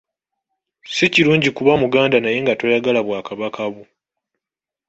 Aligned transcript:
Si 0.93 1.05
kirungi 1.13 1.49
kuba 1.57 1.73
Muganda 1.81 2.17
naye 2.19 2.37
nga 2.43 2.53
toyagala 2.59 2.99
bwakabaka 3.07 3.61
bwo. 3.71 3.83